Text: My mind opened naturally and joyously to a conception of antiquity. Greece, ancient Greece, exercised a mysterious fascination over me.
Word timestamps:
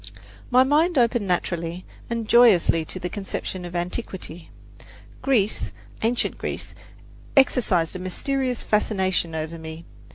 My 0.49 0.63
mind 0.63 0.97
opened 0.97 1.27
naturally 1.27 1.85
and 2.09 2.27
joyously 2.27 2.83
to 2.85 2.99
a 3.03 3.07
conception 3.07 3.65
of 3.65 3.75
antiquity. 3.75 4.49
Greece, 5.21 5.71
ancient 6.01 6.39
Greece, 6.39 6.73
exercised 7.37 7.95
a 7.95 7.99
mysterious 7.99 8.63
fascination 8.63 9.35
over 9.35 9.59
me. 9.59 9.85